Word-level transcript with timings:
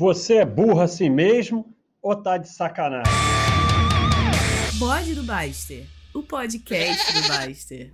Você 0.00 0.36
é 0.36 0.46
burro 0.46 0.80
assim 0.80 1.10
mesmo 1.10 1.76
ou 2.00 2.16
tá 2.16 2.38
de 2.38 2.48
sacanagem? 2.48 3.12
Bode 4.78 5.14
do 5.14 5.22
Baster, 5.22 5.86
o 6.14 6.22
podcast 6.22 7.12
do 7.12 7.28
Baster. 7.28 7.92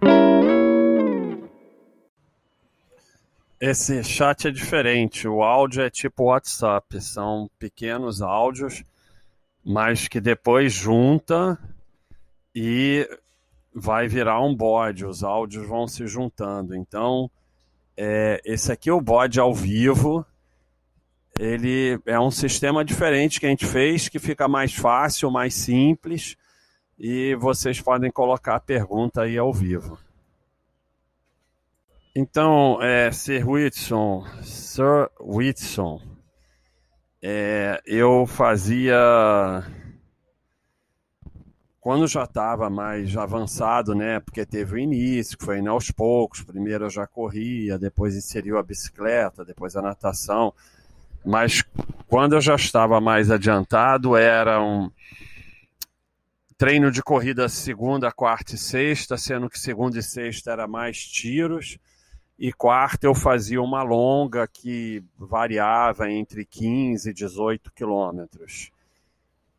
Esse 3.61 4.05
chat 4.05 4.47
é 4.47 4.53
diferente. 4.53 5.27
O 5.27 5.43
áudio 5.43 5.83
é 5.83 5.91
tipo 5.91 6.27
WhatsApp, 6.27 7.01
são 7.01 7.51
pequenos 7.59 8.23
áudios, 8.23 8.85
mas 9.65 10.07
que 10.07 10.21
depois 10.21 10.73
junta 10.73 11.59
e 12.55 13.05
vai 13.75 14.07
virar 14.07 14.41
um 14.45 14.55
bode. 14.55 15.05
Os 15.05 15.25
áudios 15.25 15.67
vão 15.67 15.89
se 15.89 16.07
juntando. 16.07 16.73
Então, 16.73 17.29
é, 17.97 18.41
esse 18.45 18.71
aqui 18.71 18.91
é 18.91 18.93
o 18.93 19.01
bode 19.01 19.41
ao 19.41 19.53
vivo 19.53 20.25
ele 21.39 22.01
é 22.07 22.19
um 22.19 22.31
sistema 22.31 22.85
diferente 22.85 23.39
que 23.39 23.47
a 23.47 23.49
gente 23.49 23.67
fez, 23.67 24.09
que 24.09 24.19
fica 24.19 24.49
mais 24.49 24.75
fácil, 24.75 25.31
mais 25.31 25.55
simples, 25.55 26.37
e 26.99 27.35
vocês 27.37 27.81
podem 27.81 28.11
colocar 28.11 28.57
a 28.57 28.61
pergunta 28.61 29.23
aí 29.23 29.37
ao 29.37 29.53
vivo. 29.53 29.99
Então, 32.15 32.83
é, 32.83 33.13
Sir 33.13 33.47
Whitson, 33.47 34.25
Sir 34.43 35.11
Whitson, 35.21 36.01
é, 37.23 37.83
eu 37.85 38.27
fazia 38.27 38.97
quando 41.87 42.09
já 42.09 42.25
estava 42.25 42.69
mais 42.69 43.17
avançado, 43.17 43.95
né? 43.95 44.19
Porque 44.19 44.45
teve 44.45 44.75
o 44.75 44.79
início, 44.79 45.39
que 45.39 45.45
foi 45.45 45.61
indo 45.61 45.71
aos 45.71 45.91
poucos. 45.93 46.43
Primeiro 46.43 46.87
eu 46.87 46.91
já 46.91 47.07
corria, 47.07 47.79
depois 47.79 48.17
inseriu 48.17 48.59
a 48.59 48.63
bicicleta, 48.63 49.45
depois 49.45 49.77
a 49.77 49.83
natação. 49.83 50.53
Mas 51.27 51.65
quando 52.07 52.35
eu 52.35 52.41
já 52.41 52.55
estava 52.55 53.01
mais 53.01 53.33
adiantado, 53.33 54.17
era 54.17 54.63
um 54.63 54.89
treino 56.57 56.89
de 56.89 57.03
corrida 57.03 57.49
segunda, 57.49 58.13
quarta 58.13 58.55
e 58.55 58.59
sexta, 58.59 59.17
sendo 59.17 59.51
que 59.51 59.59
segunda 59.59 59.99
e 59.99 60.03
sexta 60.05 60.53
era 60.53 60.69
mais 60.69 61.05
tiros, 61.05 61.79
e 62.39 62.53
quarta 62.53 63.09
eu 63.09 63.15
fazia 63.15 63.61
uma 63.61 63.83
longa 63.83 64.47
que 64.47 65.03
variava 65.19 66.09
entre 66.09 66.45
15 66.45 67.11
e 67.11 67.13
18 67.13 67.73
quilômetros. 67.73 68.71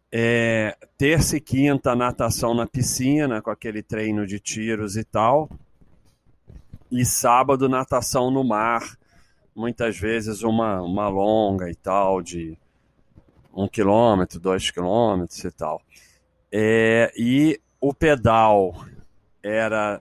É, 0.09 0.77
terça 0.97 1.35
e 1.35 1.41
quinta, 1.41 1.93
natação 1.97 2.53
na 2.53 2.65
piscina, 2.65 3.41
com 3.41 3.49
aquele 3.49 3.83
treino 3.83 4.25
de 4.25 4.39
tiros 4.39 4.95
e 4.95 5.03
tal. 5.03 5.49
E 6.89 7.03
sábado, 7.03 7.67
natação 7.67 8.31
no 8.31 8.41
mar, 8.41 8.97
muitas 9.57 9.97
vezes 9.97 10.43
uma, 10.43 10.79
uma 10.83 11.09
longa 11.09 11.67
e 11.67 11.73
tal, 11.73 12.21
de 12.21 12.55
um 13.51 13.67
quilômetro, 13.67 14.39
dois 14.39 14.69
quilômetros 14.69 15.43
e 15.43 15.51
tal. 15.51 15.81
É, 16.51 17.11
e 17.17 17.59
o 17.81 17.91
pedal 17.91 18.85
era 19.41 19.99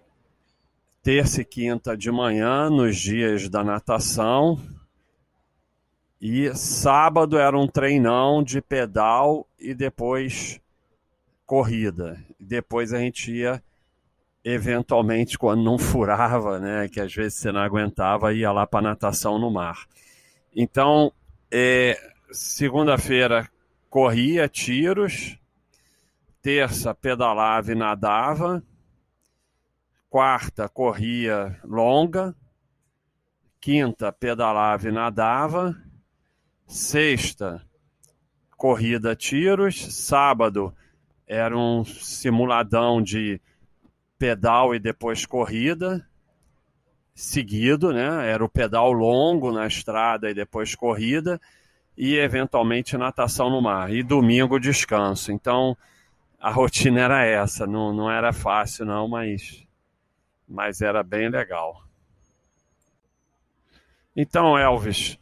terça 1.02 1.40
e 1.40 1.44
quinta 1.44 1.96
de 1.96 2.12
manhã, 2.12 2.68
nos 2.68 2.98
dias 2.98 3.48
da 3.48 3.64
natação, 3.64 4.60
e 6.20 6.54
sábado 6.54 7.38
era 7.38 7.58
um 7.58 7.66
treinão 7.66 8.42
de 8.42 8.60
pedal 8.60 9.46
e 9.58 9.72
depois 9.74 10.60
corrida. 11.46 12.22
Depois 12.38 12.92
a 12.92 12.98
gente 12.98 13.32
ia 13.32 13.62
eventualmente, 14.48 15.36
quando 15.36 15.64
não 15.64 15.76
furava, 15.76 16.60
né, 16.60 16.88
que 16.88 17.00
às 17.00 17.12
vezes 17.12 17.34
você 17.34 17.50
não 17.50 17.60
aguentava, 17.60 18.32
ia 18.32 18.52
lá 18.52 18.64
para 18.64 18.80
natação 18.80 19.40
no 19.40 19.50
mar. 19.50 19.88
Então, 20.54 21.12
é, 21.50 21.98
segunda-feira 22.30 23.50
corria 23.90 24.48
tiros, 24.48 25.36
terça 26.40 26.94
pedalava 26.94 27.72
e 27.72 27.74
nadava, 27.74 28.62
quarta 30.08 30.68
corria 30.68 31.58
longa, 31.64 32.32
quinta 33.60 34.12
pedalava 34.12 34.88
e 34.88 34.92
nadava, 34.92 35.76
sexta 36.68 37.60
corrida 38.56 39.16
tiros, 39.16 39.92
sábado 39.92 40.72
era 41.26 41.58
um 41.58 41.84
simuladão 41.84 43.02
de 43.02 43.40
pedal 44.18 44.74
e 44.74 44.78
depois 44.78 45.26
corrida, 45.26 46.06
seguido, 47.14 47.92
né? 47.92 48.30
Era 48.30 48.44
o 48.44 48.48
pedal 48.48 48.92
longo 48.92 49.52
na 49.52 49.66
estrada 49.66 50.30
e 50.30 50.34
depois 50.34 50.74
corrida, 50.74 51.40
e 51.96 52.16
eventualmente 52.16 52.96
natação 52.96 53.48
no 53.50 53.62
mar. 53.62 53.92
E 53.92 54.02
domingo 54.02 54.58
descanso. 54.58 55.32
Então 55.32 55.76
a 56.38 56.50
rotina 56.50 57.00
era 57.00 57.24
essa. 57.24 57.66
Não, 57.66 57.92
não 57.92 58.10
era 58.10 58.32
fácil, 58.32 58.84
não, 58.84 59.08
mas, 59.08 59.66
mas 60.48 60.80
era 60.80 61.02
bem 61.02 61.28
legal. 61.28 61.82
Então, 64.14 64.58
Elvis, 64.58 65.18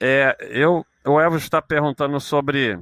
é, 0.00 0.36
eu, 0.40 0.84
o 1.06 1.20
Elvis 1.20 1.42
está 1.42 1.62
perguntando 1.62 2.18
sobre 2.20 2.78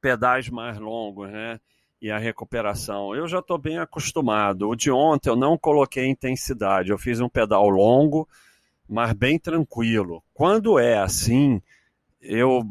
pedais 0.00 0.48
mais 0.48 0.78
longos, 0.78 1.30
né? 1.30 1.60
E 2.00 2.10
a 2.10 2.18
recuperação. 2.18 3.14
Eu 3.14 3.28
já 3.28 3.40
estou 3.40 3.58
bem 3.58 3.78
acostumado. 3.78 4.68
O 4.68 4.74
de 4.74 4.90
ontem 4.90 5.28
eu 5.28 5.36
não 5.36 5.58
coloquei 5.58 6.06
intensidade, 6.06 6.90
eu 6.90 6.98
fiz 6.98 7.20
um 7.20 7.28
pedal 7.28 7.68
longo, 7.68 8.28
mas 8.88 9.12
bem 9.12 9.38
tranquilo. 9.38 10.22
Quando 10.32 10.78
é 10.78 10.98
assim, 10.98 11.60
eu 12.20 12.62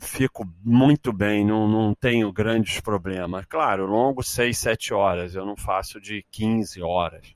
fico 0.00 0.48
muito 0.64 1.12
bem, 1.12 1.44
não, 1.44 1.68
não 1.68 1.94
tenho 1.94 2.32
grandes 2.32 2.80
problemas. 2.80 3.44
Claro, 3.46 3.86
longo 3.86 4.22
6, 4.22 4.56
7 4.56 4.94
horas, 4.94 5.34
eu 5.34 5.44
não 5.44 5.56
faço 5.56 6.00
de 6.00 6.24
15 6.30 6.82
horas. 6.82 7.34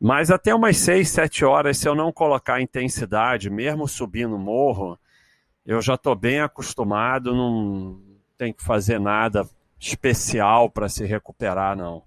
Mas 0.00 0.30
até 0.30 0.54
umas 0.54 0.76
6, 0.78 1.08
7 1.08 1.44
horas, 1.44 1.78
se 1.78 1.88
eu 1.88 1.94
não 1.94 2.12
colocar 2.12 2.60
intensidade, 2.60 3.48
mesmo 3.50 3.88
subindo 3.88 4.38
morro, 4.38 4.98
eu 5.64 5.80
já 5.80 5.94
estou 5.94 6.14
bem 6.14 6.40
acostumado, 6.40 7.34
não 7.34 8.00
tem 8.36 8.52
que 8.52 8.62
fazer 8.62 9.00
nada 9.00 9.48
especial 9.78 10.70
para 10.70 10.88
se 10.88 11.04
recuperar, 11.04 11.76
não. 11.76 12.02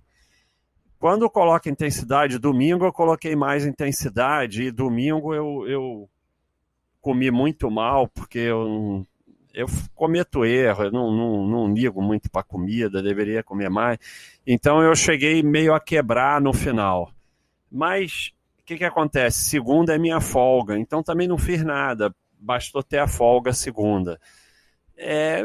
Quando 0.99 1.23
eu 1.23 1.29
coloco 1.29 1.69
intensidade, 1.69 2.37
domingo 2.37 2.85
eu 2.85 2.91
coloquei 2.91 3.35
mais 3.35 3.65
intensidade 3.65 4.63
e 4.63 4.71
domingo 4.71 5.33
eu, 5.33 5.65
eu 5.67 6.09
comi 6.99 7.31
muito 7.31 7.71
mal, 7.71 8.07
porque 8.07 8.39
eu, 8.39 9.05
eu 9.53 9.65
cometo 9.95 10.43
erro, 10.43 10.83
eu 10.83 10.91
não, 10.91 11.11
não, 11.11 11.47
não 11.47 11.73
ligo 11.73 12.01
muito 12.01 12.29
para 12.29 12.43
comida, 12.43 13.01
deveria 13.01 13.41
comer 13.41 13.69
mais. 13.69 13.97
Então 14.45 14.81
eu 14.81 14.93
cheguei 14.95 15.41
meio 15.41 15.73
a 15.73 15.79
quebrar 15.79 16.41
no 16.41 16.51
final. 16.51 17.11
Mas 17.71 18.33
o 18.59 18.65
que, 18.65 18.77
que 18.77 18.85
acontece? 18.85 19.39
Segunda 19.39 19.95
é 19.95 19.97
minha 19.97 20.19
folga, 20.19 20.77
então 20.77 21.01
também 21.01 21.27
não 21.27 21.37
fiz 21.37 21.63
nada, 21.63 22.13
bastou 22.37 22.83
ter 22.83 22.99
a 22.99 23.07
folga 23.07 23.53
segunda. 23.53 24.19
É, 25.01 25.41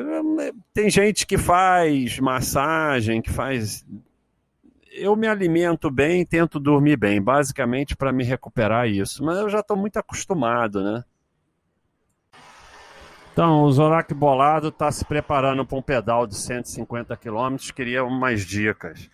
tem 0.73 0.91
gente 0.91 1.25
que 1.25 1.39
faz 1.39 2.19
massagem, 2.19 3.23
que 3.23 3.31
faz. 3.31 3.87
Eu 4.91 5.15
me 5.15 5.29
alimento 5.29 5.93
bem, 5.93 6.27
tento 6.27 6.59
dormir 6.59 6.97
bem, 6.97 7.23
basicamente 7.23 7.95
para 7.95 8.13
me 8.13 8.25
recuperar 8.25 8.89
isso. 8.89 9.25
Mas 9.25 9.39
eu 9.39 9.49
já 9.49 9.61
estou 9.61 9.77
muito 9.77 9.97
acostumado, 9.97 10.83
né? 10.83 11.05
Então, 13.33 13.63
o 13.63 13.73
Zorak 13.73 14.13
Bolado 14.13 14.69
está 14.69 14.91
se 14.91 15.05
preparando 15.05 15.65
para 15.65 15.79
um 15.79 15.83
pedal 15.83 16.27
de 16.27 16.35
150 16.35 17.17
km. 17.17 17.57
Queria 17.75 18.05
umas 18.05 18.41
dicas. 18.45 19.09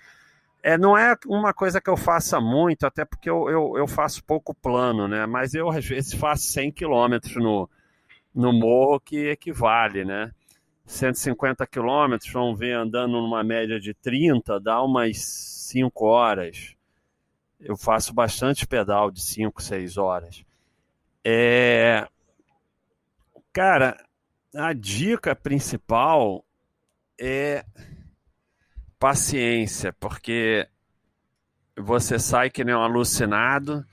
É, 0.62 0.78
não 0.78 0.96
é 0.96 1.16
uma 1.26 1.52
coisa 1.52 1.82
que 1.82 1.90
eu 1.90 1.96
faça 1.98 2.40
muito, 2.40 2.86
até 2.86 3.04
porque 3.04 3.28
eu, 3.28 3.48
eu, 3.50 3.74
eu 3.76 3.86
faço 3.86 4.24
pouco 4.24 4.54
plano, 4.54 5.06
né? 5.06 5.26
Mas 5.26 5.52
eu, 5.52 5.68
às 5.68 5.84
vezes, 5.84 6.14
faço 6.14 6.44
100 6.44 6.72
km 6.72 7.18
no, 7.36 7.68
no 8.34 8.52
morro 8.52 9.00
que 9.00 9.30
equivale, 9.30 10.04
né? 10.04 10.32
150 10.86 11.66
quilômetros, 11.66 12.32
vamos 12.32 12.58
ver, 12.58 12.72
andando 12.72 13.12
numa 13.12 13.44
média 13.44 13.78
de 13.78 13.94
30, 13.94 14.58
dá 14.58 14.82
umas 14.82 15.18
5 15.22 16.04
horas. 16.06 16.74
Eu 17.60 17.76
faço 17.76 18.12
bastante 18.12 18.66
pedal 18.66 19.10
de 19.10 19.22
5, 19.22 19.62
6 19.62 19.96
horas. 19.96 20.44
É... 21.24 22.08
Cara, 23.52 23.96
a 24.54 24.72
dica 24.72 25.36
principal 25.36 26.44
é 27.20 27.64
paciência, 28.98 29.92
porque 29.92 30.68
você 31.76 32.18
sai 32.18 32.50
que 32.50 32.64
nem 32.64 32.74
um 32.74 32.82
alucinado 32.82 33.84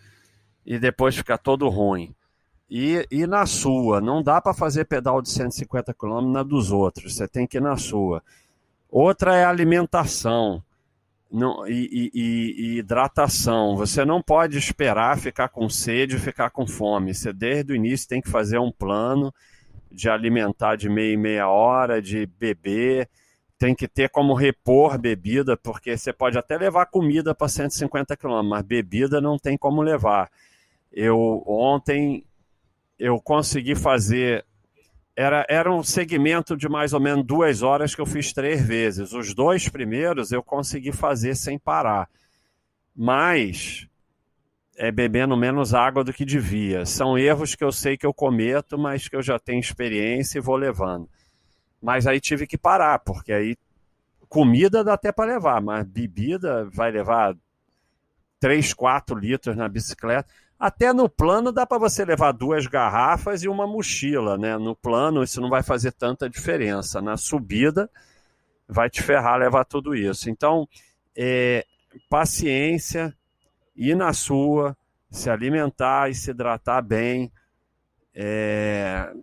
e 0.66 0.80
depois 0.80 1.16
fica 1.16 1.38
todo 1.38 1.70
ruim. 1.70 2.16
E, 2.70 3.08
e 3.10 3.26
na 3.26 3.46
sua, 3.46 4.02
não 4.02 4.22
dá 4.22 4.42
para 4.42 4.54
fazer 4.54 4.86
pedal 4.86 5.22
de 5.22 5.30
150 5.30 5.94
km 5.94 6.22
na 6.32 6.44
dos 6.44 6.72
outros, 6.72 7.16
você 7.16 7.28
tem 7.28 7.48
que 7.48 7.58
ir 7.58 7.62
na 7.62 7.78
sua. 7.78 8.22
Outra 8.90 9.36
é 9.36 9.46
alimentação 9.46 10.62
não, 11.32 11.68
e, 11.68 12.12
e, 12.14 12.22
e, 12.56 12.78
hidratação. 12.78 13.76
Você 13.76 14.06
não 14.06 14.22
pode 14.22 14.58
esperar 14.58 15.18
ficar 15.18 15.50
com 15.50 15.70
sede 15.70 16.18
ficar 16.20 16.50
com 16.50 16.66
fome. 16.66 17.14
Você 17.14 17.34
desde 17.34 17.74
o 17.74 17.76
início 17.76 18.08
tem 18.08 18.22
que 18.22 18.30
fazer 18.30 18.58
um 18.60 18.72
plano 18.72 19.34
de 19.92 20.10
alimentar 20.10 20.76
de 20.76 20.90
meia 20.90 21.14
e 21.14 21.18
meia 21.18 21.50
hora, 21.50 22.02
de 22.02 22.26
beber. 22.26 23.10
Tem 23.58 23.74
que 23.74 23.88
ter 23.88 24.10
como 24.10 24.34
repor 24.34 24.98
bebida, 24.98 25.58
porque 25.58 25.98
você 25.98 26.14
pode 26.14 26.38
até 26.38 26.58
levar 26.58 26.86
comida 26.86 27.34
para 27.34 27.48
150 27.48 28.16
quilômetros, 28.16 28.50
mas 28.50 28.64
bebida 28.64 29.20
não 29.20 29.38
tem 29.38 29.58
como 29.58 29.82
levar. 29.82 30.30
Eu 30.94 31.44
ontem 31.46 32.24
eu 32.98 33.20
consegui 33.22 33.76
fazer 33.76 34.46
era, 35.16 35.44
era 35.50 35.74
um 35.74 35.82
segmento 35.82 36.56
de 36.56 36.70
mais 36.70 36.94
ou 36.94 37.00
menos 37.00 37.26
duas 37.26 37.64
horas 37.64 37.96
que 37.96 38.00
eu 38.00 38.06
fiz 38.06 38.32
três 38.32 38.62
vezes. 38.62 39.14
Os 39.14 39.34
dois 39.34 39.68
primeiros 39.68 40.32
eu 40.32 40.44
consegui 40.44 40.92
fazer 40.92 41.36
sem 41.36 41.58
parar. 41.58 42.08
Mas 42.96 43.88
é 44.78 44.92
bebendo 44.92 45.36
menos 45.36 45.74
água 45.74 46.04
do 46.04 46.14
que 46.14 46.24
devia. 46.24 46.86
São 46.86 47.18
erros 47.18 47.56
que 47.56 47.64
eu 47.64 47.72
sei 47.72 47.98
que 47.98 48.06
eu 48.06 48.14
cometo, 48.14 48.78
mas 48.78 49.08
que 49.08 49.16
eu 49.16 49.24
já 49.24 49.40
tenho 49.40 49.60
experiência 49.60 50.38
e 50.38 50.42
vou 50.42 50.56
levando. 50.56 51.10
Mas 51.82 52.06
aí 52.06 52.20
tive 52.20 52.46
que 52.46 52.58
parar, 52.58 53.00
porque 53.00 53.34
aí 53.34 53.58
comida 54.30 54.84
dá 54.84 54.94
até 54.94 55.12
para 55.12 55.34
levar, 55.34 55.62
mas 55.62 55.84
bebida 55.84 56.70
vai 56.72 56.92
levar 56.92 57.36
3, 58.40 58.72
4 58.74 59.18
litros 59.18 59.56
na 59.56 59.68
bicicleta. 59.68 60.30
Até 60.60 60.92
no 60.92 61.08
plano 61.08 61.52
dá 61.52 61.68
para 61.68 61.78
você 61.78 62.04
levar 62.04 62.32
duas 62.32 62.66
garrafas 62.66 63.44
e 63.44 63.48
uma 63.48 63.68
mochila, 63.68 64.38
né? 64.38 64.58
No 64.58 64.76
plano 64.76 65.24
isso 65.24 65.40
não 65.40 65.50
vai 65.50 65.62
fazer 65.62 65.92
tanta 65.92 66.28
diferença. 66.30 67.02
Na 67.02 67.16
subida 67.16 67.90
vai 68.68 68.90
te 68.90 69.04
ferrar 69.04 69.38
levar 69.38 69.66
tudo 69.66 69.96
isso. 69.96 70.30
Então, 70.30 70.68
é, 71.16 71.66
paciência, 72.10 73.16
ir 73.76 73.96
na 73.96 74.14
sua, 74.14 74.76
se 75.12 75.30
alimentar 75.30 76.10
e 76.10 76.16
se 76.16 76.32
hidratar 76.32 76.82
bem. 76.82 77.32
É, 78.14 79.14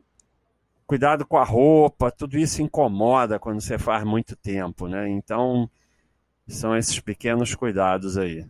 cuidado 0.86 1.26
com 1.26 1.36
a 1.36 1.44
roupa, 1.44 2.12
tudo 2.12 2.38
isso 2.38 2.62
incomoda 2.62 3.40
quando 3.40 3.60
você 3.60 3.76
faz 3.76 4.04
muito 4.04 4.36
tempo, 4.36 4.86
né? 4.86 5.08
Então, 5.08 5.68
são 6.46 6.76
esses 6.76 7.00
pequenos 7.00 7.54
cuidados 7.54 8.16
aí. 8.16 8.46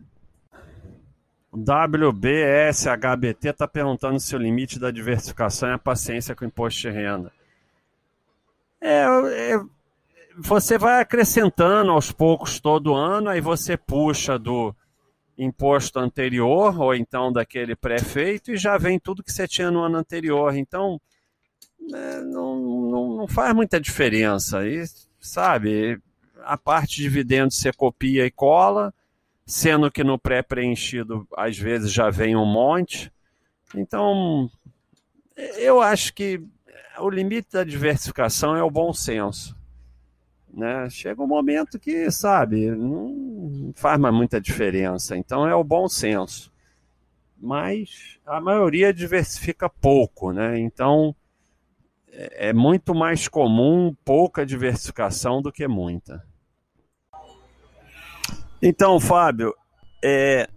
WBSHBT 1.55 3.49
está 3.49 3.67
perguntando 3.67 4.19
se 4.19 4.35
o 4.35 4.39
limite 4.39 4.77
da 4.77 4.91
diversificação 4.91 5.69
é 5.69 5.73
a 5.73 5.79
paciência 5.79 6.35
com 6.35 6.43
o 6.43 6.47
imposto 6.47 6.81
de 6.81 6.89
renda. 6.89 7.31
É, 8.81 9.03
é, 9.03 9.59
você 10.37 10.77
vai 10.77 11.01
acrescentando 11.01 11.91
aos 11.91 12.11
poucos 12.11 12.59
todo 12.59 12.93
ano, 12.93 13.29
aí 13.29 13.39
você 13.39 13.77
puxa 13.77 14.37
do 14.37 14.75
imposto 15.37 15.99
anterior, 15.99 16.79
ou 16.79 16.93
então 16.93 17.31
daquele 17.31 17.75
pré-feito, 17.75 18.51
e 18.51 18.57
já 18.57 18.77
vem 18.77 18.99
tudo 18.99 19.23
que 19.23 19.31
você 19.31 19.47
tinha 19.47 19.71
no 19.71 19.81
ano 19.81 19.97
anterior. 19.97 20.55
Então, 20.55 20.99
é, 21.93 22.21
não, 22.21 22.55
não, 22.59 23.17
não 23.17 23.27
faz 23.27 23.53
muita 23.55 23.79
diferença. 23.79 24.67
E, 24.67 24.83
sabe, 25.19 25.99
a 26.43 26.57
parte 26.57 26.97
de 26.97 27.03
dividendos 27.03 27.57
você 27.57 27.71
copia 27.71 28.25
e 28.25 28.31
cola 28.31 28.93
sendo 29.45 29.91
que 29.91 30.03
no 30.03 30.17
pré-preenchido 30.17 31.27
às 31.35 31.57
vezes 31.57 31.91
já 31.91 32.09
vem 32.09 32.35
um 32.35 32.45
monte. 32.45 33.11
Então, 33.75 34.49
eu 35.57 35.81
acho 35.81 36.13
que 36.13 36.41
o 36.99 37.09
limite 37.09 37.49
da 37.51 37.63
diversificação 37.63 38.55
é 38.55 38.63
o 38.63 38.71
bom 38.71 38.93
senso. 38.93 39.55
Né? 40.51 40.89
Chega 40.89 41.21
um 41.21 41.27
momento 41.27 41.77
que, 41.77 42.09
sabe, 42.09 42.71
não 42.71 43.73
faz 43.75 43.99
mais 43.99 44.15
muita 44.15 44.39
diferença. 44.39 45.17
Então 45.17 45.47
é 45.47 45.53
o 45.53 45.63
bom 45.63 45.87
senso. 45.87 46.51
Mas 47.37 48.17
a 48.25 48.39
maioria 48.39 48.93
diversifica 48.93 49.69
pouco, 49.69 50.31
né? 50.31 50.57
Então 50.57 51.13
é, 52.09 52.49
é 52.49 52.53
muito 52.53 52.95
mais 52.95 53.27
comum 53.27 53.93
pouca 54.05 54.45
diversificação 54.45 55.41
do 55.41 55.51
que 55.51 55.67
muita. 55.67 56.25
Então, 58.67 58.99
Fábio, 58.99 59.53
é, 60.03 60.49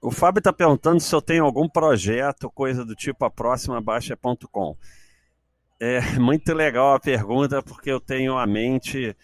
o 0.00 0.10
Fábio 0.10 0.40
está 0.40 0.52
perguntando 0.52 0.98
se 0.98 1.14
eu 1.14 1.22
tenho 1.22 1.44
algum 1.44 1.68
projeto, 1.68 2.50
coisa 2.50 2.84
do 2.84 2.96
tipo 2.96 3.24
a 3.24 3.30
próxima 3.30 3.80
baixa.com. 3.80 4.76
É 5.78 6.00
muito 6.18 6.52
legal 6.52 6.94
a 6.94 6.98
pergunta, 6.98 7.62
porque 7.62 7.88
eu 7.88 8.00
tenho 8.00 8.36
a 8.36 8.48
mente 8.48 9.16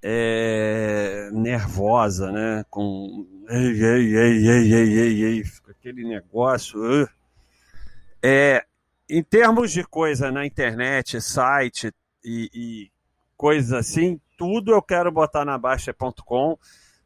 é, 0.00 1.28
nervosa, 1.32 2.30
né? 2.30 2.64
Com 2.70 3.26
ei, 3.48 3.84
ei, 3.84 4.16
ei, 4.16 4.48
ei, 4.48 4.74
ei, 4.74 4.98
ei, 5.00 5.24
ei, 5.24 5.44
aquele 5.68 6.04
negócio. 6.04 6.78
Uh. 6.78 7.08
É, 8.22 8.64
em 9.10 9.24
termos 9.24 9.72
de 9.72 9.82
coisa 9.82 10.30
na 10.30 10.46
internet, 10.46 11.20
site 11.20 11.92
e, 12.24 12.48
e 12.54 12.90
coisas 13.36 13.72
assim, 13.72 14.20
tudo 14.38 14.70
eu 14.70 14.80
quero 14.80 15.10
botar 15.10 15.44
na 15.44 15.58
Baixa.com 15.58 16.56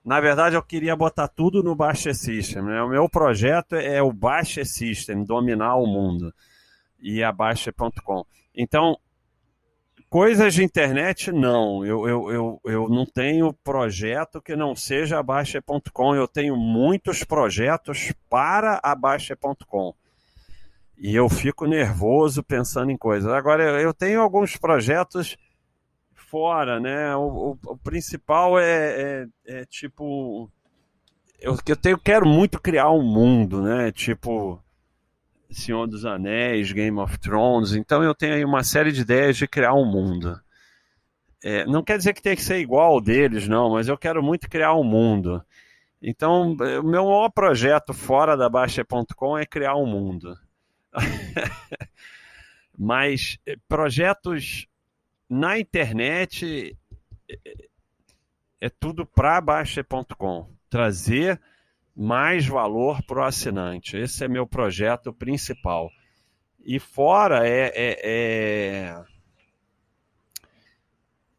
na 0.07 0.21
verdade, 0.21 0.55
eu 0.55 0.63
queria 0.63 0.95
botar 0.95 1.27
tudo 1.27 1.65
no 1.65 1.75
Baixa 1.75 2.15
System. 2.15 2.63
Né? 2.63 2.81
O 2.81 2.89
meu 2.89 3.09
projeto 3.09 3.75
é 3.75 4.01
o 4.01 4.13
Baixa 4.13 4.65
System, 4.65 5.25
dominar 5.25 5.75
o 5.75 5.85
mundo. 5.85 6.33
E 7.01 7.25
a 7.25 7.33
Baixa.com. 7.33 8.25
Então, 8.55 8.97
coisas 10.09 10.55
de 10.55 10.63
internet, 10.63 11.33
não. 11.33 11.85
Eu, 11.85 12.09
eu, 12.09 12.31
eu, 12.31 12.61
eu 12.67 12.89
não 12.89 13.05
tenho 13.05 13.53
projeto 13.53 14.41
que 14.41 14.55
não 14.55 14.77
seja 14.77 15.19
a 15.19 15.23
Baixa.com. 15.25 16.15
Eu 16.15 16.29
tenho 16.29 16.57
muitos 16.57 17.25
projetos 17.25 18.13
para 18.31 18.79
a 18.85 18.95
Baixa.com. 18.95 19.93
E 20.97 21.17
eu 21.17 21.29
fico 21.29 21.67
nervoso 21.67 22.45
pensando 22.45 22.93
em 22.93 22.97
coisas. 22.97 23.33
Agora, 23.33 23.83
eu 23.83 23.93
tenho 23.93 24.21
alguns 24.21 24.57
projetos 24.57 25.37
fora, 26.27 26.81
né? 26.81 27.15
O, 27.17 27.59
o, 27.65 27.73
o 27.73 27.77
principal 27.79 28.59
é, 28.59 28.65
é, 28.67 29.27
é, 29.47 29.65
tipo. 29.65 30.51
Eu, 31.41 31.57
eu 31.67 31.77
tenho, 31.77 31.99
quero 31.99 32.27
muito 32.27 32.61
criar 32.61 32.91
um 32.91 33.03
mundo, 33.03 33.63
né? 33.63 33.93
Tipo. 33.93 34.63
Senhor 35.49 35.87
dos 35.87 36.05
Anéis, 36.05 36.73
Game 36.73 36.99
of 36.99 37.19
Thrones. 37.19 37.73
Então 37.73 38.03
eu 38.03 38.15
tenho 38.15 38.35
aí 38.35 38.45
uma 38.45 38.65
série 38.65 38.91
de 38.91 39.03
ideias 39.03 39.37
de 39.37 39.47
criar 39.47 39.75
um 39.75 39.85
mundo. 39.85 40.41
É, 41.43 41.65
não 41.67 41.85
quer 41.85 41.97
dizer 41.99 42.13
que 42.13 42.23
tem 42.23 42.35
que 42.35 42.43
ser 42.43 42.59
igual 42.59 42.95
ao 42.95 43.01
deles, 43.01 43.47
não, 43.47 43.71
mas 43.71 43.87
eu 43.87 43.97
quero 43.97 44.23
muito 44.23 44.51
criar 44.51 44.75
um 44.75 44.83
mundo. 44.83 45.43
Então, 46.03 46.53
o 46.53 46.83
meu 46.83 47.05
maior 47.05 47.31
projeto 47.31 47.95
fora 47.95 48.37
da 48.37 48.49
Baixa.com 48.49 49.39
é 49.39 49.47
criar 49.47 49.77
um 49.77 49.87
mundo. 49.87 50.37
mas 52.79 53.39
eh, 53.47 53.57
projetos 53.69 54.67
na 55.29 55.59
internet 55.59 56.77
é 58.61 58.69
tudo 58.69 59.05
para 59.05 59.41
Baixa.com. 59.41 60.49
Trazer 60.69 61.41
mais 61.95 62.47
valor 62.47 63.03
para 63.03 63.21
o 63.21 63.25
assinante. 63.25 63.97
Esse 63.97 64.25
é 64.25 64.29
meu 64.29 64.47
projeto 64.47 65.13
principal. 65.13 65.91
E 66.65 66.79
fora 66.79 67.47
é, 67.47 67.73
é, 67.75 68.01
é... 68.03 69.05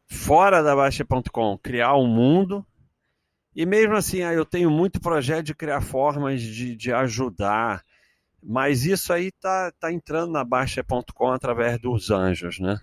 fora 0.06 0.62
da 0.62 0.74
Baixa.com, 0.74 1.58
criar 1.58 1.94
um 1.96 2.06
mundo. 2.06 2.66
E 3.54 3.66
mesmo 3.66 3.94
assim, 3.94 4.18
eu 4.18 4.44
tenho 4.44 4.70
muito 4.70 5.00
projeto 5.00 5.46
de 5.46 5.54
criar 5.54 5.80
formas 5.80 6.40
de, 6.40 6.74
de 6.74 6.92
ajudar. 6.92 7.84
Mas 8.42 8.84
isso 8.84 9.12
aí 9.12 9.32
tá, 9.32 9.72
tá 9.78 9.92
entrando 9.92 10.32
na 10.32 10.44
Baixa.com 10.44 11.30
através 11.30 11.78
dos 11.78 12.10
anjos, 12.10 12.58
né? 12.58 12.80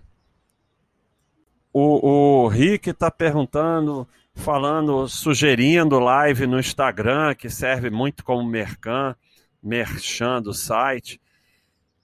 O, 1.78 2.44
o 2.44 2.48
Rick 2.48 2.88
está 2.88 3.10
perguntando, 3.10 4.08
falando, 4.34 5.06
sugerindo 5.06 5.98
live 5.98 6.46
no 6.46 6.58
Instagram, 6.58 7.34
que 7.34 7.50
serve 7.50 7.90
muito 7.90 8.24
como 8.24 8.42
mercan, 8.48 9.14
merchan 9.62 10.40
do 10.40 10.54
site. 10.54 11.20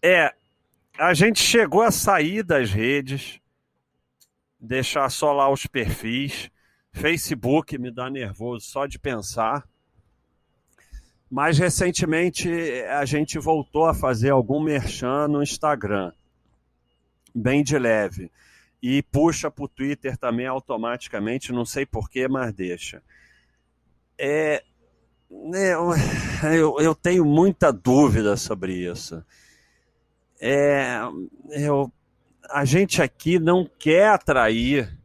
É, 0.03 0.31
a 0.99 1.15
gente 1.15 1.41
chegou 1.41 1.81
a 1.81 1.91
sair 1.91 2.43
das 2.43 2.71
redes, 2.71 3.41
deixar 4.61 5.09
só 5.09 5.33
lá 5.33 5.51
os 5.51 5.67
perfis. 5.67 6.51
Facebook 6.93 7.79
me 7.79 7.91
dá 7.91 8.11
nervoso 8.11 8.67
só 8.67 8.85
de 8.85 8.99
pensar. 8.99 9.67
Mas 11.31 11.57
recentemente 11.57 12.47
a 12.91 13.07
gente 13.07 13.39
voltou 13.39 13.87
a 13.87 13.95
fazer 13.95 14.29
algum 14.29 14.63
merchan 14.63 15.29
no 15.29 15.43
Instagram, 15.43 16.13
bem 17.35 17.65
de 17.65 17.79
leve 17.79 18.31
e 18.83 19.03
puxa 19.03 19.51
para 19.51 19.65
o 19.65 19.69
Twitter 19.69 20.17
também 20.17 20.47
automaticamente, 20.47 21.53
não 21.53 21.65
sei 21.65 21.87
porquê, 21.87 22.27
mas 22.27 22.53
deixa. 22.53 23.01
É, 24.19 24.63
né, 25.31 25.73
eu, 26.55 26.77
eu 26.81 26.95
tenho 26.95 27.25
muita 27.25 27.73
dúvida 27.73 28.37
sobre 28.37 28.73
isso. 28.75 29.25
É, 30.41 30.99
eu, 31.51 31.93
a 32.51 32.65
gente 32.65 33.01
aqui 33.01 33.39
não 33.39 33.69
quer 33.79 34.09
atrair 34.09 34.99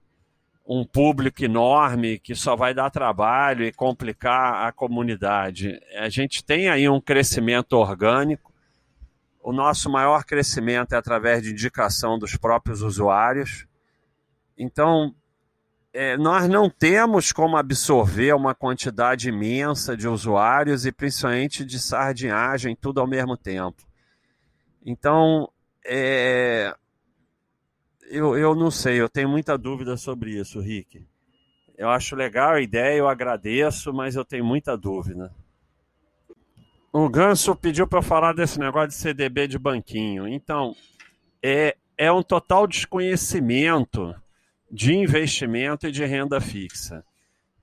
um 0.67 0.83
público 0.83 1.45
enorme 1.45 2.19
que 2.19 2.35
só 2.35 2.55
vai 2.55 2.73
dar 2.73 2.89
trabalho 2.89 3.63
e 3.63 3.71
complicar 3.71 4.67
a 4.67 4.71
comunidade. 4.71 5.79
A 5.95 6.09
gente 6.09 6.43
tem 6.43 6.67
aí 6.67 6.89
um 6.89 6.99
crescimento 6.99 7.73
orgânico 7.73 8.46
o 9.41 9.53
nosso 9.53 9.89
maior 9.89 10.23
crescimento 10.23 10.93
é 10.93 10.97
através 10.97 11.41
de 11.41 11.51
indicação 11.51 12.19
dos 12.19 12.35
próprios 12.35 12.81
usuários. 12.81 13.65
Então, 14.57 15.13
é, 15.93 16.17
nós 16.17 16.47
não 16.47 16.69
temos 16.69 17.31
como 17.31 17.57
absorver 17.57 18.33
uma 18.33 18.53
quantidade 18.53 19.29
imensa 19.29 19.95
de 19.95 20.07
usuários 20.07 20.85
e 20.85 20.91
principalmente 20.91 21.65
de 21.65 21.79
sardinhagem, 21.79 22.75
tudo 22.75 22.99
ao 22.99 23.07
mesmo 23.07 23.35
tempo. 23.37 23.81
Então, 24.85 25.49
é, 25.85 26.75
eu, 28.09 28.37
eu 28.37 28.55
não 28.55 28.69
sei, 28.69 28.99
eu 28.99 29.09
tenho 29.09 29.29
muita 29.29 29.57
dúvida 29.57 29.97
sobre 29.97 30.31
isso, 30.31 30.59
Rick. 30.59 31.05
Eu 31.77 31.89
acho 31.89 32.15
legal 32.15 32.53
a 32.53 32.61
ideia, 32.61 32.97
eu 32.97 33.07
agradeço, 33.07 33.93
mas 33.93 34.15
eu 34.15 34.25
tenho 34.25 34.43
muita 34.45 34.77
dúvida. 34.77 35.33
O 36.99 37.07
Ganso 37.09 37.55
pediu 37.55 37.85
para 37.85 37.99
eu 37.99 38.03
falar 38.03 38.33
desse 38.33 38.59
negócio 38.59 38.87
de 38.87 38.95
CDB 38.95 39.47
de 39.47 39.59
banquinho. 39.59 40.27
Então, 40.27 40.75
é, 41.43 41.77
é 41.95 42.11
um 42.11 42.23
total 42.23 42.65
desconhecimento 42.65 44.15
de 44.71 44.95
investimento 44.95 45.85
e 45.85 45.91
de 45.91 46.03
renda 46.03 46.41
fixa. 46.41 47.05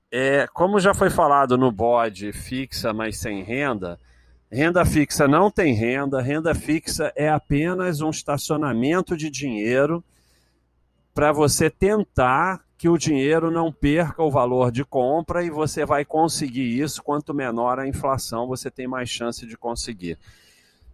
É, 0.09 0.47
como 0.55 0.79
já 0.79 0.95
foi 0.95 1.11
falado 1.11 1.59
no 1.59 1.73
bode 1.73 2.33
fixa, 2.33 2.93
mas 2.93 3.19
sem 3.19 3.43
renda, 3.43 3.99
renda 4.53 4.85
fixa 4.85 5.27
não 5.27 5.51
tem 5.51 5.75
renda, 5.75 6.23
renda 6.23 6.55
fixa 6.55 7.13
é 7.17 7.29
apenas 7.29 8.01
um 8.01 8.11
estacionamento 8.11 9.17
de 9.17 9.29
dinheiro 9.29 10.05
para 11.13 11.33
você 11.33 11.69
tentar 11.69 12.65
que 12.85 12.89
o 12.91 12.99
dinheiro 12.99 13.51
não 13.51 13.73
perca 13.73 14.23
o 14.23 14.31
valor 14.31 14.71
de 14.71 14.85
compra 14.85 15.43
e 15.43 15.49
você 15.49 15.87
vai 15.87 16.05
conseguir 16.05 16.83
isso. 16.83 17.03
Quanto 17.03 17.33
menor 17.33 17.79
a 17.79 17.89
inflação, 17.89 18.47
você 18.47 18.71
tem 18.71 18.87
mais 18.87 19.09
chance 19.09 19.47
de 19.47 19.57
conseguir. 19.57 20.19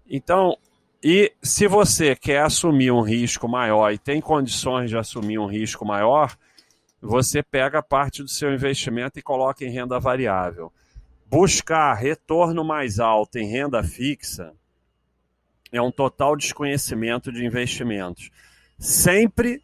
Então, 0.08 0.56
e 1.02 1.32
se 1.42 1.66
você 1.66 2.14
quer 2.14 2.42
assumir 2.42 2.92
um 2.92 3.00
risco 3.00 3.48
maior 3.48 3.90
e 3.90 3.98
tem 3.98 4.20
condições 4.20 4.88
de 4.88 4.96
assumir 4.96 5.40
um 5.40 5.46
risco 5.46 5.84
maior, 5.84 6.38
você 7.02 7.42
pega 7.42 7.82
parte 7.82 8.22
do 8.22 8.28
seu 8.28 8.54
investimento 8.54 9.18
e 9.18 9.22
coloca 9.22 9.64
em 9.64 9.70
renda 9.72 9.98
variável. 9.98 10.72
Buscar 11.26 11.94
retorno 11.94 12.62
mais 12.62 13.00
alto 13.00 13.36
em 13.36 13.50
renda 13.50 13.82
fixa 13.82 14.52
é 15.72 15.82
um 15.82 15.90
total 15.90 16.36
desconhecimento 16.36 17.32
de 17.32 17.44
investimentos. 17.44 18.30
Sempre 18.78 19.60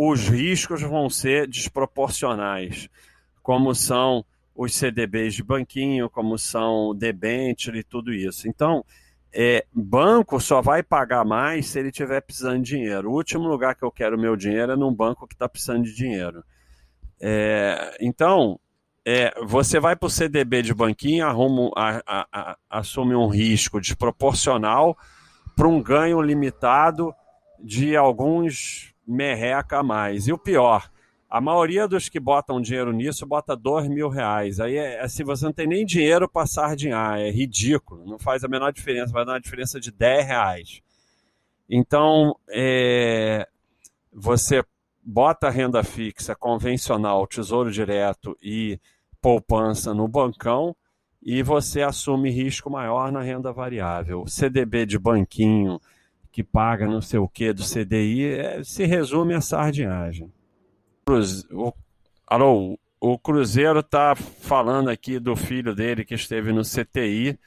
os 0.00 0.28
riscos 0.28 0.80
vão 0.80 1.10
ser 1.10 1.48
desproporcionais, 1.48 2.88
como 3.42 3.74
são 3.74 4.24
os 4.54 4.72
CDBs 4.72 5.34
de 5.34 5.42
banquinho, 5.42 6.08
como 6.08 6.38
são 6.38 6.90
o 6.90 6.94
debenture 6.94 7.80
e 7.80 7.82
tudo 7.82 8.14
isso. 8.14 8.48
Então, 8.48 8.84
é, 9.34 9.66
banco 9.74 10.38
só 10.38 10.62
vai 10.62 10.84
pagar 10.84 11.24
mais 11.24 11.66
se 11.66 11.80
ele 11.80 11.90
tiver 11.90 12.20
precisando 12.20 12.62
de 12.62 12.76
dinheiro. 12.76 13.10
O 13.10 13.14
último 13.14 13.48
lugar 13.48 13.74
que 13.74 13.84
eu 13.84 13.90
quero 13.90 14.16
meu 14.16 14.36
dinheiro 14.36 14.70
é 14.70 14.76
num 14.76 14.94
banco 14.94 15.26
que 15.26 15.34
está 15.34 15.48
precisando 15.48 15.82
de 15.82 15.92
dinheiro. 15.92 16.44
É, 17.20 17.96
então, 18.00 18.60
é, 19.04 19.34
você 19.44 19.80
vai 19.80 19.96
para 19.96 20.06
o 20.06 20.10
CDB 20.10 20.62
de 20.62 20.72
banquinho, 20.72 21.26
arruma, 21.26 21.72
a, 21.74 22.02
a, 22.06 22.26
a, 22.32 22.56
assume 22.70 23.16
um 23.16 23.26
risco 23.26 23.80
desproporcional 23.80 24.96
para 25.56 25.66
um 25.66 25.82
ganho 25.82 26.22
limitado 26.22 27.12
de 27.58 27.96
alguns 27.96 28.94
merreca 29.08 29.78
a 29.78 29.82
mais. 29.82 30.28
E 30.28 30.32
o 30.32 30.38
pior, 30.38 30.90
a 31.28 31.40
maioria 31.40 31.88
dos 31.88 32.08
que 32.08 32.20
botam 32.20 32.60
dinheiro 32.60 32.92
nisso 32.92 33.26
bota 33.26 33.56
dois 33.56 33.88
mil 33.88 34.08
reais. 34.08 34.60
Aí, 34.60 34.76
é, 34.76 35.00
assim, 35.00 35.24
você 35.24 35.44
não 35.44 35.52
tem 35.52 35.66
nem 35.66 35.84
dinheiro 35.84 36.28
para 36.28 36.46
sardinhar, 36.46 37.18
é 37.18 37.30
ridículo, 37.30 38.04
não 38.04 38.18
faz 38.18 38.44
a 38.44 38.48
menor 38.48 38.72
diferença, 38.72 39.12
vai 39.12 39.24
dar 39.24 39.32
uma 39.32 39.40
diferença 39.40 39.80
de 39.80 39.90
10 39.90 40.26
reais. 40.26 40.82
Então, 41.68 42.36
é, 42.48 43.46
você 44.12 44.62
bota 45.02 45.50
renda 45.50 45.82
fixa 45.82 46.34
convencional, 46.34 47.26
tesouro 47.26 47.70
direto 47.70 48.36
e 48.42 48.78
poupança 49.20 49.94
no 49.94 50.06
bancão 50.06 50.76
e 51.22 51.42
você 51.42 51.82
assume 51.82 52.30
risco 52.30 52.70
maior 52.70 53.10
na 53.12 53.20
renda 53.20 53.52
variável. 53.52 54.26
CDB 54.26 54.86
de 54.86 54.98
banquinho, 54.98 55.80
que 56.30 56.42
paga 56.42 56.86
não 56.86 57.00
sei 57.00 57.18
o 57.18 57.28
que 57.28 57.52
do 57.52 57.62
CDI, 57.62 58.26
é, 58.26 58.64
se 58.64 58.84
resume 58.84 59.34
a 59.34 59.40
sardinhagem. 59.40 60.32
O, 61.52 61.72
alô, 62.26 62.78
o 63.00 63.18
Cruzeiro 63.18 63.80
está 63.80 64.14
falando 64.14 64.90
aqui 64.90 65.18
do 65.18 65.34
filho 65.34 65.74
dele 65.74 66.04
que 66.04 66.14
esteve 66.14 66.52
no 66.52 66.62
CTI, 66.62 67.38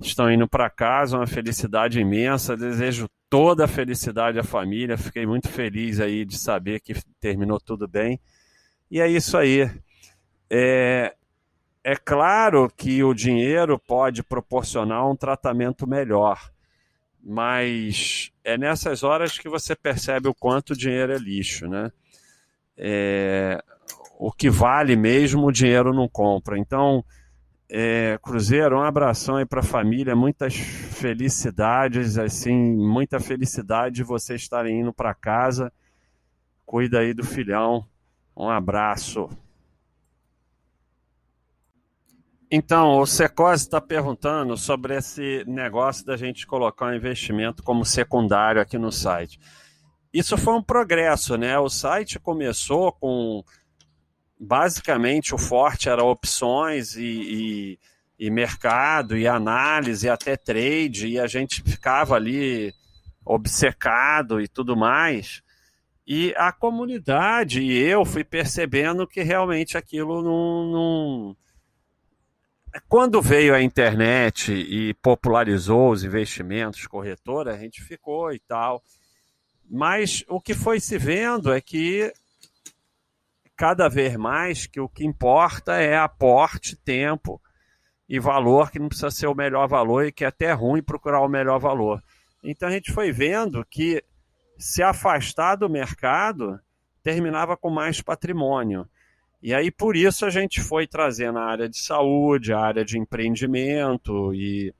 estão 0.00 0.30
indo 0.30 0.48
para 0.48 0.70
casa, 0.70 1.16
uma 1.16 1.26
felicidade 1.26 2.00
imensa, 2.00 2.56
desejo 2.56 3.08
toda 3.28 3.64
a 3.64 3.68
felicidade 3.68 4.38
à 4.38 4.44
família, 4.44 4.96
fiquei 4.96 5.26
muito 5.26 5.48
feliz 5.48 6.00
aí 6.00 6.24
de 6.24 6.38
saber 6.38 6.80
que 6.80 6.94
terminou 7.20 7.60
tudo 7.60 7.86
bem. 7.86 8.20
E 8.90 9.00
é 9.00 9.08
isso 9.08 9.36
aí. 9.36 9.70
É, 10.50 11.14
é 11.82 11.96
claro 11.96 12.70
que 12.76 13.02
o 13.02 13.14
dinheiro 13.14 13.78
pode 13.78 14.22
proporcionar 14.22 15.08
um 15.08 15.16
tratamento 15.16 15.86
melhor 15.86 16.52
mas 17.22 18.32
é 18.42 18.58
nessas 18.58 19.02
horas 19.02 19.38
que 19.38 19.48
você 19.48 19.76
percebe 19.76 20.28
o 20.28 20.34
quanto 20.34 20.70
o 20.70 20.76
dinheiro 20.76 21.12
é 21.12 21.18
lixo, 21.18 21.68
né? 21.68 21.92
É, 22.76 23.62
o 24.18 24.32
que 24.32 24.50
vale 24.50 24.96
mesmo 24.96 25.46
o 25.46 25.52
dinheiro 25.52 25.92
não 25.92 26.08
compra. 26.08 26.58
Então, 26.58 27.04
é, 27.70 28.18
Cruzeiro, 28.22 28.78
um 28.78 28.82
abração 28.82 29.36
aí 29.36 29.46
para 29.46 29.60
a 29.60 29.64
família, 29.64 30.14
muitas 30.16 30.54
felicidades, 30.54 32.18
assim, 32.18 32.54
muita 32.54 33.18
felicidade 33.18 33.96
de 33.96 34.02
vocês 34.02 34.42
estarem 34.42 34.80
indo 34.80 34.92
para 34.92 35.14
casa. 35.14 35.72
Cuida 36.66 37.00
aí 37.00 37.14
do 37.14 37.24
filhão. 37.24 37.86
Um 38.36 38.48
abraço. 38.48 39.28
Então, 42.54 42.98
o 42.98 43.06
Secose 43.06 43.62
está 43.62 43.80
perguntando 43.80 44.58
sobre 44.58 44.94
esse 44.94 45.42
negócio 45.46 46.04
da 46.04 46.18
gente 46.18 46.46
colocar 46.46 46.88
um 46.88 46.94
investimento 46.94 47.62
como 47.62 47.82
secundário 47.82 48.60
aqui 48.60 48.76
no 48.76 48.92
site. 48.92 49.40
Isso 50.12 50.36
foi 50.36 50.52
um 50.52 50.62
progresso, 50.62 51.38
né? 51.38 51.58
O 51.58 51.70
site 51.70 52.18
começou 52.18 52.92
com 52.92 53.42
basicamente 54.38 55.34
o 55.34 55.38
forte 55.38 55.88
era 55.88 56.04
opções 56.04 56.94
e, 56.94 57.78
e, 58.18 58.26
e 58.26 58.30
mercado 58.30 59.16
e 59.16 59.26
análise 59.26 60.06
e 60.06 60.10
até 60.10 60.36
trade 60.36 61.06
e 61.06 61.18
a 61.18 61.26
gente 61.26 61.62
ficava 61.62 62.16
ali 62.16 62.74
obcecado 63.24 64.42
e 64.42 64.46
tudo 64.46 64.76
mais. 64.76 65.40
E 66.06 66.34
a 66.36 66.52
comunidade 66.52 67.62
e 67.62 67.78
eu 67.78 68.04
fui 68.04 68.24
percebendo 68.24 69.06
que 69.06 69.22
realmente 69.22 69.78
aquilo 69.78 70.20
não, 70.20 70.66
não 70.70 71.36
quando 72.88 73.20
veio 73.20 73.54
a 73.54 73.62
internet 73.62 74.52
e 74.52 74.94
popularizou 74.94 75.90
os 75.90 76.04
investimentos, 76.04 76.86
corretora, 76.86 77.54
a 77.54 77.58
gente 77.58 77.82
ficou 77.82 78.32
e 78.32 78.38
tal. 78.38 78.82
Mas 79.70 80.24
o 80.28 80.40
que 80.40 80.54
foi 80.54 80.80
se 80.80 80.98
vendo 80.98 81.52
é 81.52 81.60
que 81.60 82.12
cada 83.56 83.88
vez 83.88 84.16
mais 84.16 84.66
que 84.66 84.80
o 84.80 84.88
que 84.88 85.04
importa 85.04 85.74
é 85.74 85.96
aporte, 85.96 86.76
tempo 86.76 87.40
e 88.08 88.18
valor, 88.18 88.70
que 88.70 88.78
não 88.78 88.88
precisa 88.88 89.10
ser 89.10 89.26
o 89.26 89.34
melhor 89.34 89.68
valor 89.68 90.04
e 90.04 90.12
que 90.12 90.24
é 90.24 90.28
até 90.28 90.52
ruim 90.52 90.82
procurar 90.82 91.20
o 91.20 91.28
melhor 91.28 91.58
valor. 91.58 92.02
Então 92.42 92.68
a 92.68 92.72
gente 92.72 92.92
foi 92.92 93.12
vendo 93.12 93.64
que 93.64 94.02
se 94.58 94.82
afastar 94.82 95.56
do 95.56 95.68
mercado 95.68 96.60
terminava 97.02 97.56
com 97.56 97.70
mais 97.70 98.00
patrimônio. 98.00 98.88
E 99.42 99.52
aí, 99.52 99.70
por 99.72 99.96
isso, 99.96 100.24
a 100.24 100.30
gente 100.30 100.60
foi 100.60 100.86
trazendo 100.86 101.38
a 101.38 101.44
área 101.44 101.68
de 101.68 101.76
saúde, 101.76 102.52
a 102.52 102.60
área 102.60 102.84
de 102.84 102.96
empreendimento 102.96 104.32
e 104.32 104.72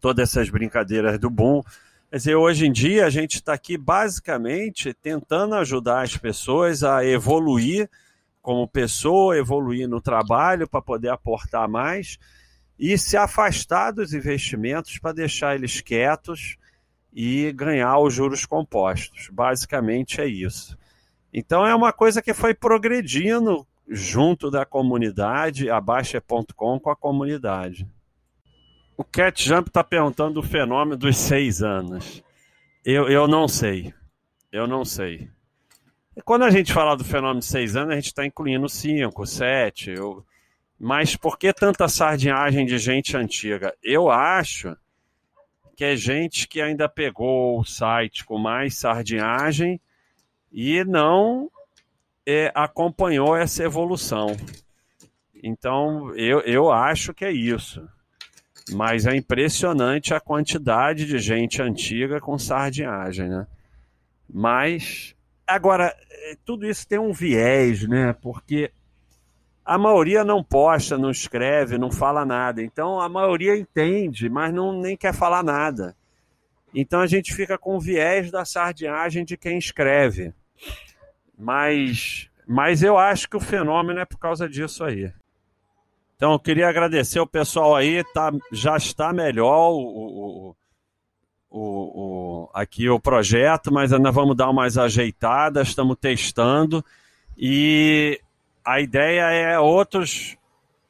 todas 0.00 0.30
essas 0.30 0.48
brincadeiras 0.48 1.18
do 1.18 1.28
boom. 1.28 1.62
Quer 2.10 2.16
dizer, 2.16 2.34
hoje 2.34 2.66
em 2.66 2.72
dia, 2.72 3.04
a 3.04 3.10
gente 3.10 3.34
está 3.34 3.52
aqui 3.52 3.76
basicamente 3.76 4.94
tentando 4.94 5.54
ajudar 5.56 6.02
as 6.02 6.16
pessoas 6.16 6.82
a 6.82 7.04
evoluir 7.04 7.90
como 8.40 8.66
pessoa, 8.66 9.36
evoluir 9.36 9.88
no 9.88 10.00
trabalho 10.00 10.68
para 10.68 10.82
poder 10.82 11.10
aportar 11.10 11.68
mais 11.68 12.18
e 12.78 12.98
se 12.98 13.16
afastar 13.16 13.92
dos 13.92 14.12
investimentos 14.12 14.98
para 14.98 15.12
deixar 15.12 15.54
eles 15.54 15.80
quietos 15.80 16.56
e 17.12 17.52
ganhar 17.52 17.98
os 17.98 18.12
juros 18.12 18.44
compostos. 18.44 19.28
Basicamente 19.30 20.20
é 20.20 20.26
isso. 20.26 20.76
Então 21.32 21.66
é 21.66 21.74
uma 21.74 21.92
coisa 21.92 22.20
que 22.20 22.34
foi 22.34 22.52
progredindo 22.54 23.66
junto 23.88 24.50
da 24.50 24.64
comunidade, 24.64 25.70
a 25.70 25.80
Baixa.com 25.80 26.78
com 26.78 26.90
a 26.90 26.96
comunidade. 26.96 27.86
O 28.96 29.02
Cat 29.02 29.42
Jump 29.42 29.68
está 29.68 29.82
perguntando 29.82 30.40
o 30.40 30.42
fenômeno 30.42 30.96
dos 30.96 31.16
seis 31.16 31.62
anos. 31.62 32.22
Eu, 32.84 33.08
eu 33.08 33.26
não 33.26 33.48
sei. 33.48 33.94
Eu 34.50 34.66
não 34.66 34.84
sei. 34.84 35.30
Quando 36.24 36.44
a 36.44 36.50
gente 36.50 36.72
fala 36.72 36.94
do 36.94 37.04
fenômeno 37.04 37.40
de 37.40 37.46
seis 37.46 37.74
anos, 37.74 37.92
a 37.92 37.94
gente 37.94 38.06
está 38.06 38.26
incluindo 38.26 38.68
cinco, 38.68 39.26
sete. 39.26 39.90
Eu... 39.90 40.24
Mas 40.78 41.16
por 41.16 41.38
que 41.38 41.52
tanta 41.52 41.88
sardinhagem 41.88 42.66
de 42.66 42.78
gente 42.78 43.16
antiga? 43.16 43.74
Eu 43.82 44.10
acho 44.10 44.76
que 45.74 45.84
é 45.84 45.96
gente 45.96 46.46
que 46.46 46.60
ainda 46.60 46.88
pegou 46.88 47.58
o 47.60 47.64
site 47.64 48.24
com 48.24 48.36
mais 48.36 48.76
sardinhagem 48.76 49.80
e 50.52 50.84
não 50.84 51.50
é, 52.26 52.52
acompanhou 52.54 53.36
essa 53.36 53.64
evolução. 53.64 54.36
Então, 55.42 56.14
eu, 56.14 56.40
eu 56.40 56.70
acho 56.70 57.12
que 57.12 57.24
é 57.24 57.32
isso. 57.32 57.86
Mas 58.70 59.06
é 59.06 59.16
impressionante 59.16 60.14
a 60.14 60.20
quantidade 60.20 61.04
de 61.04 61.18
gente 61.18 61.60
antiga 61.60 62.20
com 62.20 62.38
sardinhagem, 62.38 63.28
né? 63.28 63.46
Mas, 64.32 65.16
agora, 65.44 65.94
tudo 66.44 66.66
isso 66.66 66.86
tem 66.86 66.98
um 66.98 67.12
viés, 67.12 67.86
né? 67.88 68.12
Porque 68.12 68.70
a 69.64 69.76
maioria 69.76 70.22
não 70.22 70.44
posta, 70.44 70.96
não 70.96 71.10
escreve, 71.10 71.76
não 71.76 71.90
fala 71.90 72.24
nada. 72.24 72.62
Então, 72.62 73.00
a 73.00 73.08
maioria 73.08 73.56
entende, 73.56 74.28
mas 74.28 74.54
não 74.54 74.80
nem 74.80 74.96
quer 74.96 75.12
falar 75.12 75.42
nada. 75.42 75.96
Então, 76.72 77.00
a 77.00 77.06
gente 77.06 77.34
fica 77.34 77.58
com 77.58 77.76
o 77.76 77.80
viés 77.80 78.30
da 78.30 78.44
sardinhagem 78.44 79.24
de 79.24 79.36
quem 79.36 79.58
escreve. 79.58 80.32
Mas, 81.38 82.28
mas 82.46 82.82
eu 82.82 82.98
acho 82.98 83.28
que 83.28 83.36
o 83.36 83.40
fenômeno 83.40 84.00
é 84.00 84.04
por 84.04 84.18
causa 84.18 84.48
disso 84.48 84.84
aí. 84.84 85.12
Então, 86.16 86.32
eu 86.32 86.38
queria 86.38 86.68
agradecer 86.68 87.18
o 87.18 87.26
pessoal 87.26 87.74
aí, 87.74 88.04
tá, 88.14 88.30
já 88.52 88.76
está 88.76 89.12
melhor 89.12 89.70
o, 89.72 90.54
o, 91.50 91.60
o, 91.60 92.50
aqui 92.54 92.88
o 92.88 93.00
projeto, 93.00 93.72
mas 93.72 93.92
ainda 93.92 94.12
vamos 94.12 94.36
dar 94.36 94.48
umas 94.48 94.78
ajeitadas, 94.78 95.68
estamos 95.68 95.96
testando. 96.00 96.84
E 97.36 98.20
a 98.64 98.80
ideia 98.80 99.22
é 99.32 99.58
outros 99.58 100.36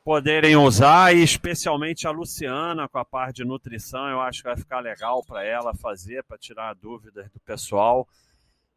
poderem 0.05 0.57
usar, 0.57 1.15
e 1.15 1.23
especialmente 1.23 2.07
a 2.07 2.11
Luciana 2.11 2.89
com 2.89 2.99
a 2.99 3.05
parte 3.05 3.37
de 3.37 3.45
nutrição, 3.45 4.09
eu 4.09 4.21
acho 4.21 4.43
que 4.43 4.49
vai 4.49 4.57
ficar 4.57 4.81
legal 4.81 5.25
para 5.25 5.45
ela 5.45 5.73
fazer, 5.75 6.25
para 6.25 6.37
tirar 6.37 6.75
dúvidas 6.75 7.31
do 7.31 7.41
pessoal. 7.41 8.07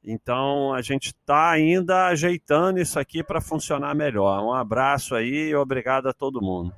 Então 0.06 0.74
a 0.74 0.82
gente 0.82 1.08
está 1.08 1.50
ainda 1.50 2.08
ajeitando 2.08 2.80
isso 2.80 3.00
aqui 3.00 3.24
para 3.24 3.42
funcionar 3.42 3.96
melhor. 3.96 4.44
Um 4.44 4.54
abraço 4.54 5.16
aí 5.16 5.50
e 5.50 5.56
obrigado 5.56 6.08
a 6.08 6.14
todo 6.14 6.42
mundo. 6.42 6.76